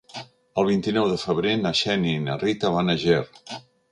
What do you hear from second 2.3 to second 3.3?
Rita van a Ger.